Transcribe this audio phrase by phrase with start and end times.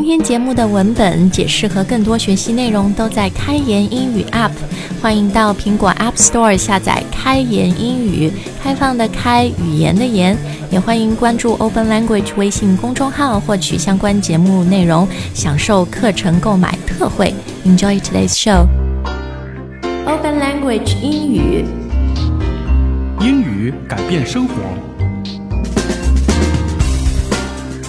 [0.00, 4.50] 今天节目的文本解释和更多学习内容都在开言英语 App，
[5.02, 8.32] 欢迎到苹果 App Store 下载开言英语，
[8.62, 10.34] 开放的开，语言的言，
[10.70, 17.34] 也欢迎关注 Open Language 微信公众号获取相关节目内容，享受课程购买特惠。
[17.66, 18.66] Enjoy today's show.
[20.06, 21.66] Open Language 英语。
[23.20, 24.54] 英语改变生活。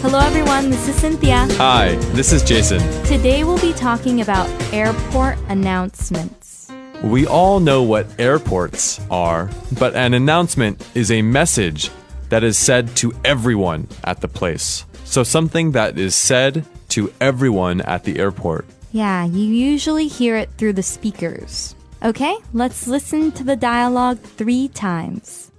[0.01, 1.45] Hello everyone, this is Cynthia.
[1.51, 2.79] Hi, this is Jason.
[3.05, 6.71] Today we'll be talking about airport announcements.
[7.03, 11.91] We all know what airports are, but an announcement is a message
[12.29, 14.85] that is said to everyone at the place.
[15.03, 18.65] So something that is said to everyone at the airport.
[18.91, 21.75] Yeah, you usually hear it through the speakers.
[22.01, 25.51] Okay, let's listen to the dialogue three times.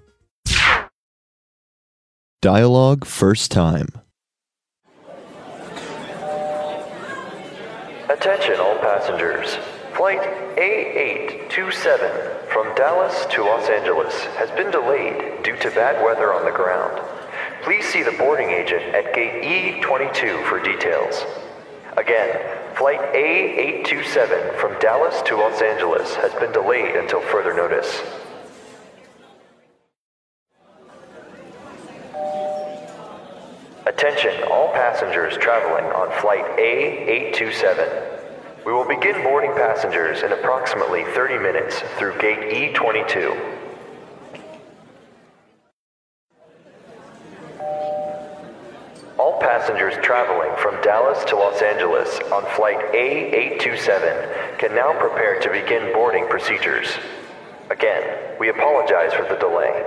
[2.41, 3.87] Dialogue first time.
[8.13, 9.57] Attention all passengers.
[9.97, 10.21] Flight
[10.59, 16.51] A827 from Dallas to Los Angeles has been delayed due to bad weather on the
[16.51, 17.01] ground.
[17.63, 21.25] Please see the boarding agent at gate E22 for details.
[21.97, 28.03] Again, flight A827 from Dallas to Los Angeles has been delayed until further notice.
[33.85, 38.02] Attention all passengers traveling on flight A827.
[38.65, 43.59] We will begin boarding passengers in approximately 30 minutes through gate E22.
[49.19, 55.51] All passengers traveling from Dallas to Los Angeles on flight A827 can now prepare to
[55.51, 56.87] begin boarding procedures.
[57.69, 59.85] Again, we apologize for the delay.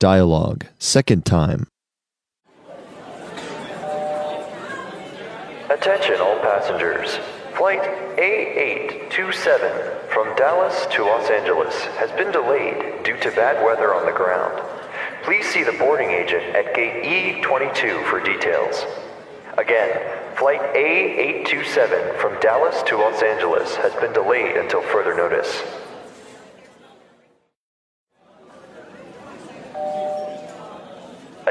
[0.00, 1.66] Dialogue second time.
[5.80, 7.20] Attention all passengers.
[7.56, 7.80] Flight
[8.18, 14.10] A827 from Dallas to Los Angeles has been delayed due to bad weather on the
[14.10, 14.60] ground.
[15.22, 18.84] Please see the boarding agent at gate E22 for details.
[19.56, 25.62] Again, flight A827 from Dallas to Los Angeles has been delayed until further notice.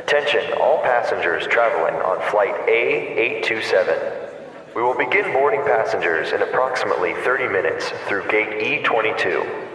[0.07, 4.73] Attention all passengers traveling on flight A827.
[4.73, 9.66] We will begin boarding passengers in approximately 30 minutes through gate E22.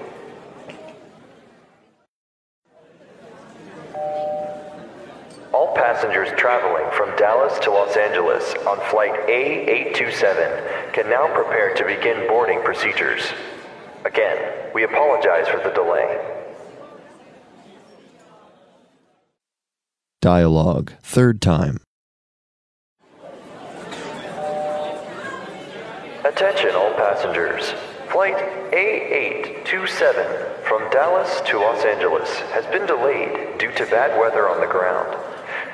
[5.53, 11.85] All passengers traveling from Dallas to Los Angeles on flight A827 can now prepare to
[11.85, 13.21] begin boarding procedures.
[14.07, 16.39] Again, we apologize for the delay.
[20.23, 21.79] Dialogue third time.
[26.25, 27.75] Attention all passengers.
[28.09, 28.37] Flight
[28.71, 34.67] A827 from Dallas to Los Angeles has been delayed due to bad weather on the
[34.69, 35.19] ground.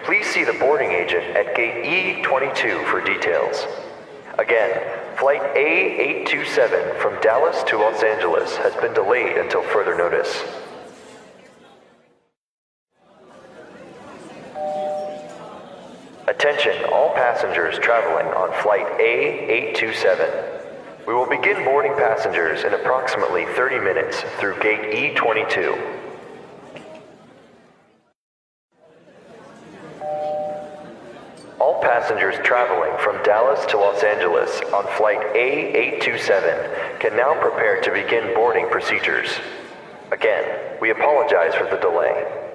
[0.04, 1.84] Please see the boarding agent at gate
[2.24, 3.66] E22 for details.
[4.38, 4.80] Again,
[5.18, 10.42] flight A827 from Dallas to Los Angeles has been delayed until further notice.
[16.28, 21.06] Attention all passengers traveling on flight A827.
[21.06, 25.72] We will begin boarding passengers in approximately 30 minutes through gate E22.
[31.58, 37.90] All passengers traveling from Dallas to Los Angeles on flight A827 can now prepare to
[37.90, 39.30] begin boarding procedures.
[40.12, 42.47] Again, we apologize for the delay.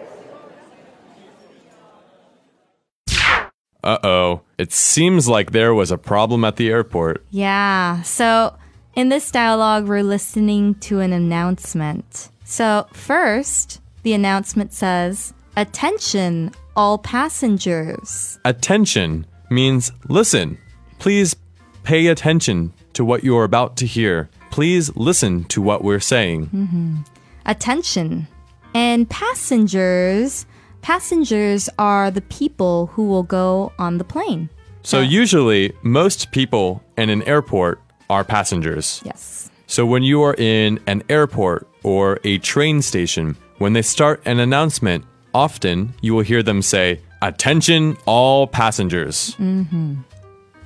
[3.83, 4.41] Uh oh.
[4.57, 7.25] It seems like there was a problem at the airport.
[7.31, 8.55] Yeah, so
[8.95, 12.29] in this dialogue, we're listening to an announcement.
[12.45, 18.39] So, first, the announcement says, Attention, all passengers.
[18.45, 20.57] Attention means listen.
[20.99, 21.35] Please
[21.83, 24.29] pay attention to what you're about to hear.
[24.51, 27.03] Please listen to what we're saying.
[27.45, 28.27] Attention.
[28.73, 30.45] And passengers,
[30.83, 34.49] passengers are the people who will go on the plane.
[34.83, 39.01] So, usually, most people in an airport are passengers.
[39.03, 39.49] Yes.
[39.65, 44.39] So, when you are in an airport or a train station, when they start an
[44.39, 49.37] announcement, often you will hear them say, Attention, all passengers.
[49.39, 49.95] Mm-hmm.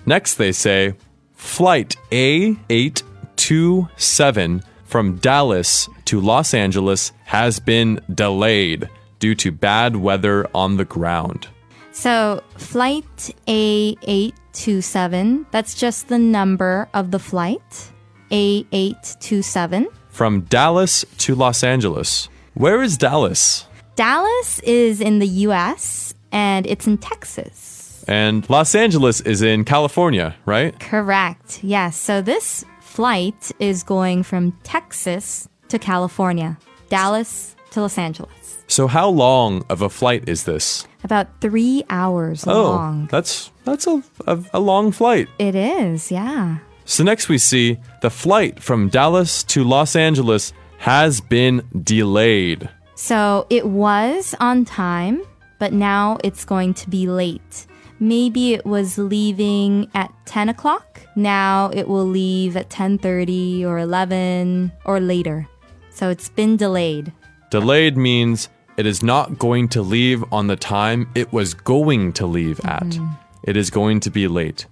[0.08, 0.96] Next, they say,
[1.34, 10.78] Flight A827 from Dallas to Los Angeles has been delayed due to bad weather on
[10.78, 11.48] the ground.
[11.92, 17.92] So, flight A827, that's just the number of the flight.
[18.30, 19.88] A827.
[20.10, 22.30] From Dallas to Los Angeles.
[22.54, 23.66] Where is Dallas?
[23.96, 28.06] Dallas is in the US and it's in Texas.
[28.08, 30.80] And Los Angeles is in California, right?
[30.80, 31.64] Correct.
[31.64, 31.98] Yes.
[31.98, 36.58] So this flight is going from Texas to California,
[36.90, 38.64] Dallas to Los Angeles.
[38.68, 40.88] So how long of a flight is this?
[41.04, 43.08] About three hours oh, long.
[43.12, 45.30] that's that's a, a, a long flight.
[45.40, 46.58] It is, yeah.
[46.86, 52.70] So next we see the flight from Dallas to Los Angeles has been delayed.
[52.96, 55.22] So it was on time,
[55.60, 57.68] but now it's going to be late.
[58.00, 61.02] Maybe it was leaving at 10 o'clock.
[61.16, 65.48] Now it will leave at 10:30 or 11 or later.
[65.90, 67.12] So it's been delayed.
[67.50, 72.26] Delayed means it is not going to leave on the time it was going to
[72.26, 72.98] leave at.
[73.44, 74.66] It is going to be late.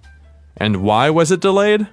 [0.58, 1.86] And why was it delayed?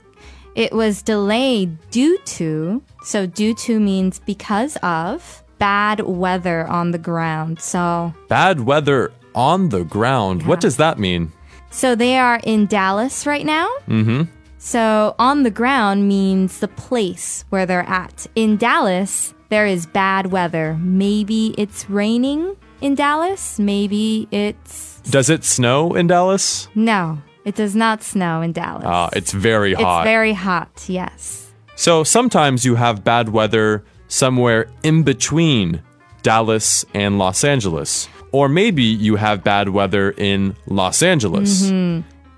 [0.56, 6.98] It was delayed due to, so due to means because of bad weather on the
[6.98, 7.60] ground.
[7.60, 10.46] So, Bad weather on the ground.
[10.46, 11.32] What does that mean?
[11.72, 13.68] so they are in Dallas right now.
[13.88, 14.24] Mm-hmm.
[14.60, 18.28] So on the ground means the place where they're at.
[18.36, 20.76] In Dallas, there is bad weather.
[20.82, 23.60] Maybe it's raining in Dallas.
[23.60, 26.68] Maybe it's Does it snow in Dallas?
[26.74, 27.22] no.
[27.46, 28.86] It does not snow in Dallas.
[28.88, 30.00] Ah, it's very hot.
[30.00, 30.86] It's very hot.
[30.88, 31.52] Yes.
[31.76, 35.82] So sometimes you have bad weather somewhere in between
[36.22, 38.08] Dallas and Los Angeles.
[38.32, 41.70] Or maybe you have bad weather in Los Angeles.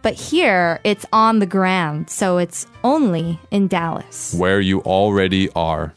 [0.02, 4.34] But here it's on the ground, so it's only in Dallas.
[4.36, 5.94] where you already are.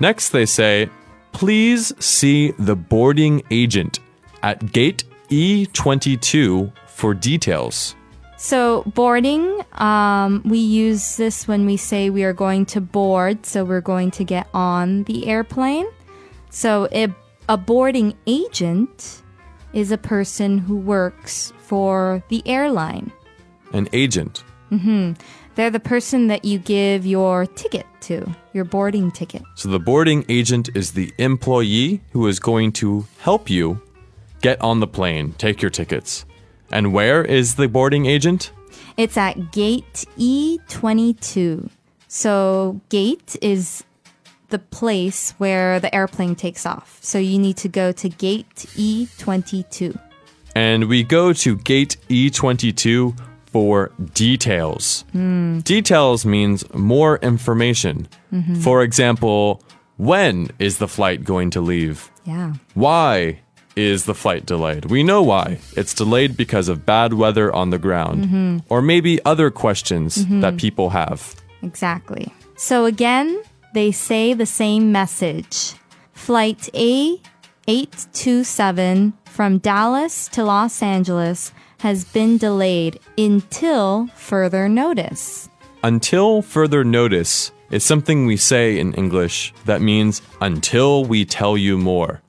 [0.00, 0.88] Next, they say,
[1.32, 4.00] please see the boarding agent
[4.42, 7.94] at gate E22 for details.
[8.36, 13.64] So boarding, um, we use this when we say we are going to board, so
[13.64, 15.86] we're going to get on the airplane.
[16.50, 17.08] So a,
[17.48, 19.22] a boarding agent
[19.72, 23.10] is a person who works for the airline.
[23.72, 24.44] An agent.
[25.58, 29.42] They're the person that you give your ticket to, your boarding ticket.
[29.56, 33.82] So the boarding agent is the employee who is going to help you
[34.40, 36.24] get on the plane, take your tickets.
[36.70, 38.52] And where is the boarding agent?
[38.96, 41.70] It's at gate E22.
[42.06, 43.82] So, gate is
[44.50, 46.98] the place where the airplane takes off.
[47.02, 49.98] So, you need to go to gate E22.
[50.54, 55.04] And we go to gate E22 for details.
[55.12, 58.08] Details means more information.
[58.32, 58.54] Mm-hmm.
[58.56, 59.62] For example,
[59.96, 62.10] when is the flight going to leave?
[62.24, 62.54] Yeah.
[62.74, 63.40] Why
[63.74, 64.84] is the flight delayed?
[64.86, 65.58] We know why.
[65.76, 68.24] It's delayed because of bad weather on the ground.
[68.24, 68.58] Mm-hmm.
[68.68, 70.40] Or maybe other questions mm-hmm.
[70.40, 71.34] that people have.
[71.62, 72.32] Exactly.
[72.56, 73.40] So again,
[73.74, 75.74] they say the same message.
[76.12, 85.48] Flight A827 from Dallas to Los Angeles has been delayed until further notice.
[85.82, 91.78] Until further notice is something we say in English that means until we tell you
[91.78, 92.20] more.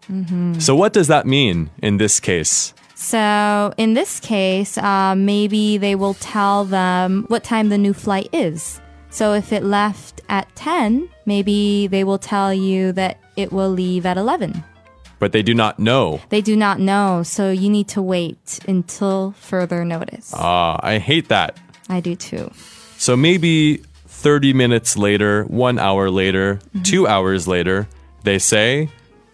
[0.57, 2.74] So, what does that mean in this case?
[2.96, 8.28] So in this case, uh, maybe they will tell them what time the new flight
[8.33, 8.81] is.
[9.09, 14.06] So if it left at 10, maybe they will tell you that it will leave
[14.06, 14.64] at 11.
[15.19, 16.21] But they do not know.
[16.30, 20.33] They do not know, so you need to wait until further notice.
[20.33, 21.57] Ah, I hate that.
[21.90, 22.52] I do too.
[22.97, 27.88] So maybe 30 minutes later, one hour later, two hours later,
[28.23, 28.90] they say,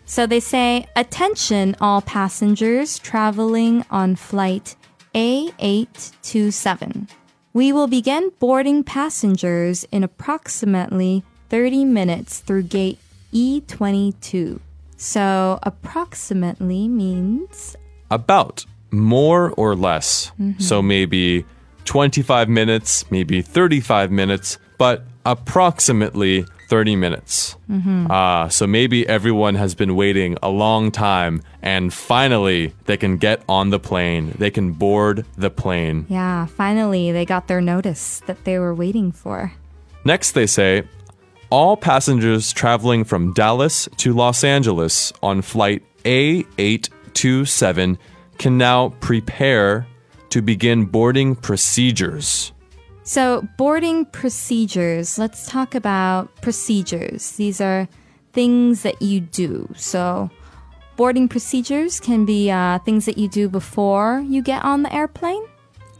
[0.06, 4.75] So they say, attention all passengers traveling on flight
[5.15, 7.10] A827.
[7.54, 13.00] We will begin boarding passengers in approximately 30 minutes through gate
[13.34, 14.60] E22.
[14.98, 17.75] So approximately means
[18.12, 20.32] about, more or less.
[20.60, 21.46] So maybe
[21.86, 27.56] 25 minutes, maybe 35 minutes, but approximately 30 minutes.
[28.10, 33.44] Ah, so maybe everyone has been waiting a long time and finally they can get
[33.48, 34.34] on the plane.
[34.38, 36.06] They can board the plane.
[36.10, 39.52] yeah, finally they got their notice that they were waiting for.
[40.04, 40.84] Next, they say
[41.56, 47.98] all passengers traveling from Dallas to Los Angeles on flight A827
[48.38, 49.88] can now prepare
[50.32, 52.52] to begin boarding procedures.
[53.04, 55.18] So, boarding procedures.
[55.18, 57.32] Let's talk about procedures.
[57.38, 57.88] These are
[58.34, 59.70] things that you do.
[59.78, 60.30] So,
[60.98, 65.46] boarding procedures can be uh, things that you do before you get on the airplane.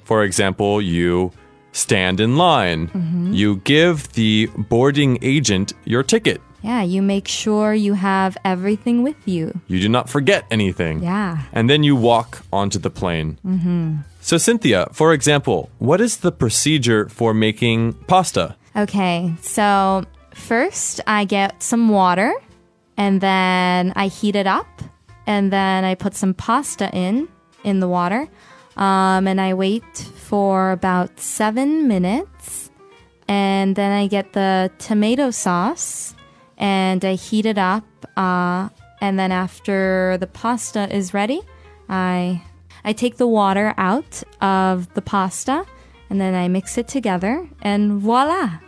[0.04, 1.32] For example, you
[1.76, 2.90] stand in line.
[3.34, 6.42] You give the boarding agent your ticket.
[6.62, 9.54] Yeah, you make sure you have everything with you.
[9.68, 11.04] You do not forget anything.
[11.04, 11.44] Yeah.
[11.54, 13.38] And then you walk onto the plane.
[13.46, 13.98] Mm-hmm.
[14.22, 18.56] So, Cynthia, for example, what is the procedure for making pasta?
[18.76, 22.34] Okay, so first I get some water
[22.98, 24.68] and then I heat it up
[25.28, 27.28] and then I put some pasta in
[27.64, 28.28] in the water
[28.78, 29.84] um, and I wait
[30.16, 32.70] for about seven minutes
[33.28, 36.16] and then I get the tomato sauce
[36.58, 37.86] and I heat it up
[38.18, 38.70] uh,
[39.02, 41.42] and then after the pasta is ready
[41.90, 42.42] I
[42.84, 45.66] I take the water out of the pasta
[46.10, 48.60] and then I mix it together and voila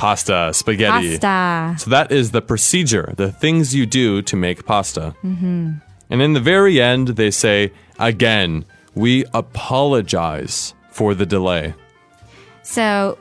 [0.00, 1.18] Pasta, spaghetti.
[1.18, 1.84] Pasta.
[1.84, 5.14] So that is the procedure, the things you do to make pasta.
[5.22, 5.72] Mm-hmm.
[6.08, 8.64] And in the very end, they say, again,
[8.94, 11.74] we apologize for the delay.
[12.62, 13.18] So,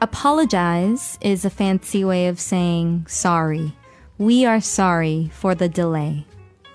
[0.00, 3.74] apologize is a fancy way of saying sorry.
[4.18, 6.26] We are sorry for the delay.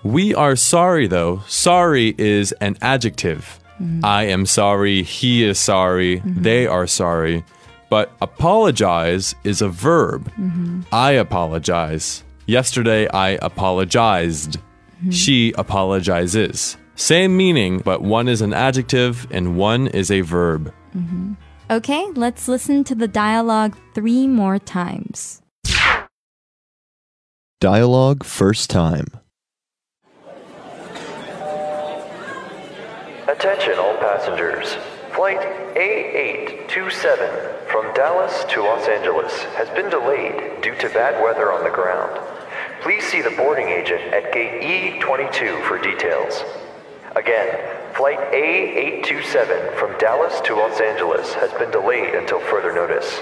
[0.04, 1.42] We are sorry, though.
[1.48, 3.60] Sorry is an adjective.
[3.82, 4.04] Mm-hmm.
[4.04, 6.42] I am sorry, he is sorry, mm-hmm.
[6.42, 7.44] they are sorry.
[7.90, 10.32] But apologize is a verb.
[10.34, 10.82] Mm-hmm.
[10.92, 12.24] I apologize.
[12.46, 14.58] Yesterday I apologized.
[15.12, 16.78] She apologizes.
[16.96, 20.74] Same meaning, but one is an adjective and one is a verb.
[20.96, 21.34] Mm-hmm.
[21.72, 25.42] Okay, let's listen to the dialogue three more times.
[27.60, 29.08] Dialogue first time.
[33.28, 34.76] Attention all passengers.
[35.16, 35.40] Flight
[35.76, 41.70] A827 from Dallas to Los Angeles has been delayed due to bad weather on the
[41.70, 42.20] ground.
[42.82, 44.62] Please see the boarding agent at gate
[45.00, 46.44] E22 for details.
[47.16, 53.22] Again, flight A827 from Dallas to Los Angeles has been delayed until further notice.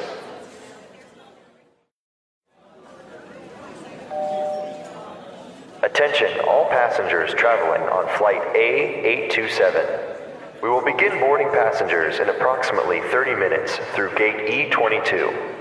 [5.83, 10.63] Attention all passengers traveling on flight A827.
[10.63, 15.60] We will begin boarding passengers in approximately 30 minutes through gate E22.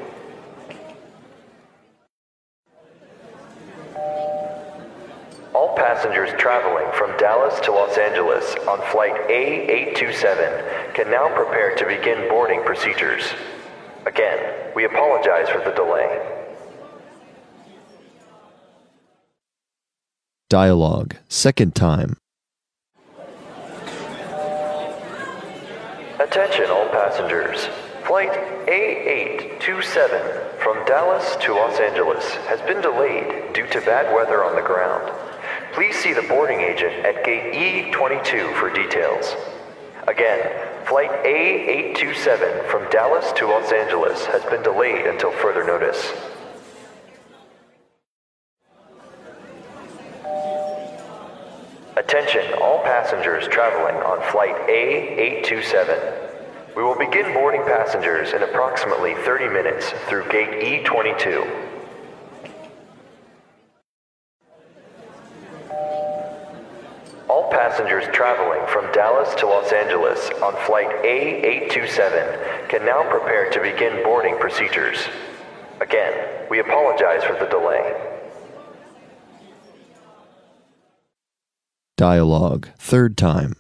[7.41, 13.33] Dallas to Los Angeles on flight A827 can now prepare to begin boarding procedures.
[14.05, 16.21] Again, we apologize for the delay.
[20.51, 22.19] Dialogue second time.
[26.19, 27.71] Attention all passengers.
[28.05, 28.33] Flight
[28.67, 34.63] A827 from Dallas to Los Angeles has been delayed due to bad weather on the
[34.63, 35.30] ground.
[35.73, 39.37] Please see the boarding agent at gate E22 for details.
[40.09, 40.41] Again,
[40.87, 46.13] flight A827 from Dallas to Los Angeles has been delayed until further notice.
[51.97, 56.75] Attention all passengers traveling on flight A827.
[56.75, 61.70] We will begin boarding passengers in approximately 30 minutes through gate E22.
[67.51, 73.61] All passengers traveling from Dallas to Los Angeles on flight A827 can now prepare to
[73.61, 74.99] begin boarding procedures.
[75.81, 77.93] Again, we apologize for the delay.
[81.97, 83.55] Dialogue third time.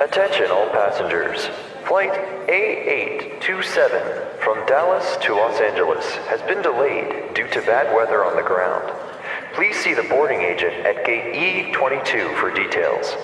[0.00, 1.48] Attention all passengers.
[1.86, 2.12] Flight
[2.48, 8.42] A827 from Dallas to Los Angeles has been delayed due to bad weather on the
[8.42, 9.09] ground.
[9.54, 13.16] Please see the boarding agent at gate E22 for details.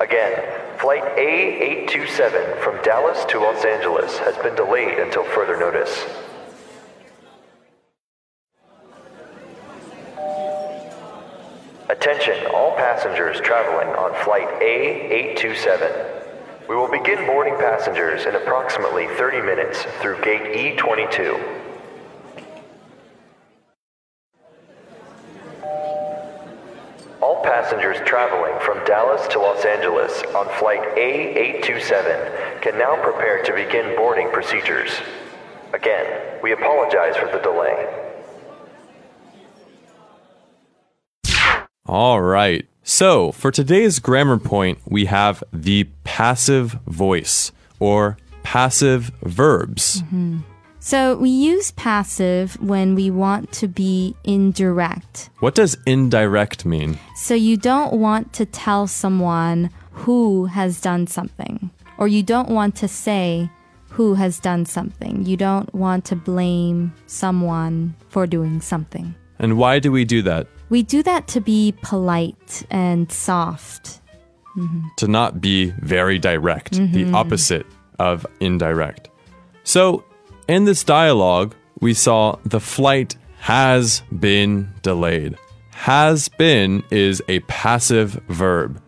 [0.00, 0.42] Again,
[0.80, 6.04] flight A827 from Dallas to Los Angeles has been delayed until further notice.
[11.88, 16.68] Attention all passengers traveling on flight A827.
[16.68, 21.61] We will begin boarding passengers in approximately 30 minutes through gate E22.
[28.92, 34.90] Dallas to Los Angeles on flight A827 can now prepare to begin boarding procedures.
[35.72, 37.88] Again, we apologize for the delay.
[41.86, 42.66] All right.
[42.82, 50.02] So, for today's grammar point, we have the passive voice or passive verbs.
[50.02, 50.40] Mm-hmm.
[50.84, 55.30] So we use passive when we want to be indirect.
[55.38, 56.98] What does indirect mean?
[57.14, 62.74] So you don't want to tell someone who has done something, or you don't want
[62.76, 63.48] to say
[63.90, 65.24] who has done something.
[65.24, 69.14] You don't want to blame someone for doing something.
[69.38, 70.48] And why do we do that?
[70.68, 74.00] We do that to be polite and soft.
[74.56, 74.80] Mm-hmm.
[74.96, 77.14] To not be very direct, the mm-hmm.
[77.14, 77.66] opposite
[78.00, 79.10] of indirect.
[79.62, 80.04] So,
[80.52, 85.36] in this dialogue, we saw the flight has been delayed.
[85.70, 88.80] Has been is a passive verb.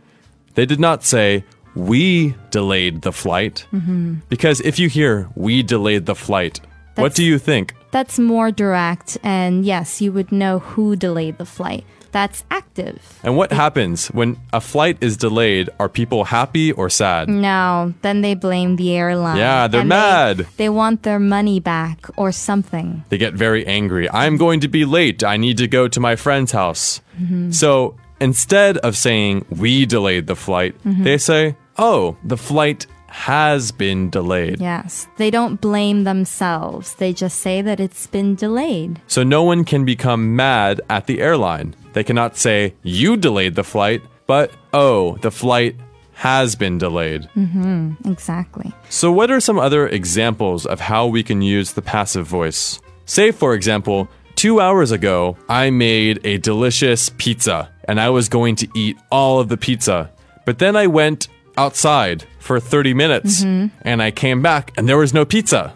[0.54, 1.42] They did not say,
[1.74, 3.66] we delayed the flight.
[3.72, 4.16] Mm-hmm.
[4.28, 6.60] Because if you hear, we delayed the flight,
[6.96, 7.74] what do you think?
[7.90, 11.84] That's more direct, and yes, you would know who delayed the flight.
[12.14, 13.18] That's active.
[13.26, 15.68] And what happens when a flight is delayed?
[15.80, 17.28] Are people happy or sad?
[17.28, 19.36] No, then they blame the airline.
[19.36, 20.36] Yeah, they're And they- mad.
[20.56, 23.02] They, want their money back or something.
[23.10, 24.06] They get very angry.
[24.10, 25.24] I'm going to be late.
[25.24, 27.00] I need to go to my friend's house.
[27.20, 27.50] Mm-hmm.
[27.50, 31.02] So instead of saying, we delayed the flight, Mm-hmm.
[31.04, 34.60] they say, oh, the flight has been delayed.
[34.60, 36.94] Yes, they don't blame themselves.
[36.94, 39.00] They just say that it's been delayed.
[39.06, 41.76] So no one can become mad at the airline.
[41.92, 45.76] They cannot say, you delayed the flight, but oh, the flight
[46.14, 47.28] has been delayed.
[47.36, 48.72] Mm-hmm, Exactly.
[48.88, 52.80] So, what are some other examples of how we can use the passive voice?
[53.06, 58.56] Say, for example, two hours ago, I made a delicious pizza and I was going
[58.56, 60.10] to eat all of the pizza.
[60.44, 65.14] But then I went outside for 30 minutes and I came back and there was
[65.14, 65.72] no pizza.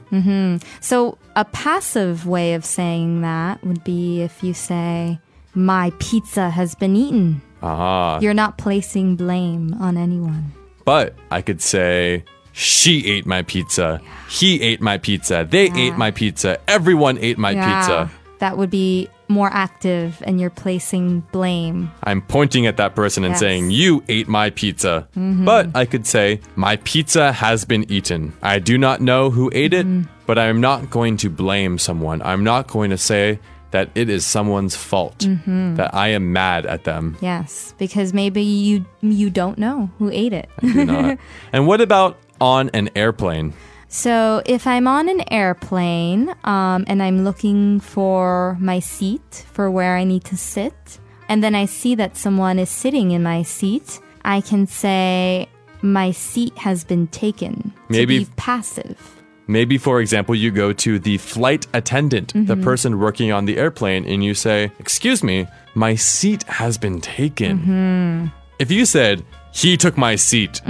[0.80, 5.18] So, a passive way of saying that would be if you say,
[5.54, 7.40] My pizza has been eaten.
[7.62, 10.52] Ah, You're not placing blame on anyone.
[10.84, 14.00] but I could say, she ate my pizza.
[14.28, 15.46] He ate my pizza.
[15.48, 16.58] They ate my pizza.
[16.66, 18.10] Everyone ate my pizza.
[18.40, 21.90] That would be more active, and you're placing blame.
[22.04, 23.42] I'm pointing at that person and Yes.
[23.42, 23.46] Mm-hmm.
[23.48, 25.06] saying, You ate my pizza.
[25.14, 28.32] But I could say, My pizza has been eaten.
[28.42, 30.00] I do not know who ate Mm-hmm.
[30.02, 32.22] it, but I'm not going to blame someone.
[32.22, 33.38] I'm not going to say
[33.70, 35.74] that it is someone's fault, Mm-hmm.
[35.76, 37.16] that I am mad at them.
[37.20, 40.48] Yes, because maybe you you don't know who ate it.
[41.52, 43.52] And what about on an airplane?
[43.88, 49.96] So if I'm on an airplane um, and I'm looking for my seat for where
[49.96, 50.98] I need to sit,
[51.28, 55.48] and then I see that someone is sitting in my seat, I can say
[55.80, 57.72] my seat has been taken.
[57.88, 59.14] Maybe- passive.
[59.50, 62.62] Maybe, for example, you go to the flight attendant, the Mm-hmm.
[62.62, 67.58] person working on the airplane, and you say, Excuse me, my seat has been taken.
[67.58, 68.26] Mm-hmm.
[68.58, 69.24] If you said,
[69.54, 70.60] He took my seat,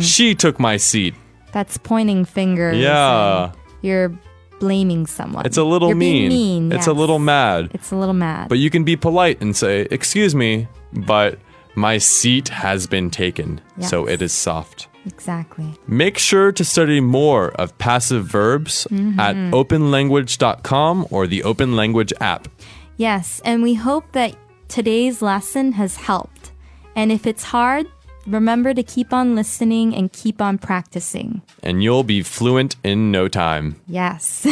[0.00, 1.14] she took my seat,
[1.52, 2.76] That's pointing fingers.
[2.76, 3.52] Yeah.
[3.82, 4.12] You're
[4.58, 5.44] blaming someone.
[5.44, 6.28] it's a little You're mean.
[6.28, 6.72] mean.
[6.72, 7.70] It's a little mad.
[7.74, 8.48] It's a little mad.
[8.48, 11.38] But you can be polite and say, Excuse me, but
[11.74, 13.60] my seat has been taken.
[13.80, 14.88] So it is soft.
[15.04, 15.74] exactly.
[15.86, 19.54] Make sure to study more of passive verbs at mm-hmm.
[19.54, 22.48] openlanguage.com or the Open Language app.
[22.96, 24.34] Yes, and we hope that
[24.68, 26.52] today's lesson has helped.
[26.96, 27.86] And if it's hard,
[28.26, 31.42] remember to keep on listening and keep on practicing.
[31.62, 33.76] and you'll be fluent in no time.
[33.88, 34.46] Yes.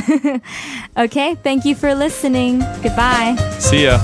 [0.97, 2.61] okay, thank you for listening.
[2.83, 3.37] Goodbye.
[3.59, 3.99] See ya.